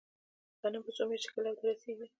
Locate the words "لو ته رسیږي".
1.45-2.07